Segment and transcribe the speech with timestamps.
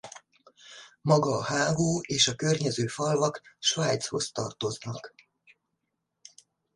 [1.01, 5.13] Maga a hágó és a környező falvak Svájchoz tartoznak.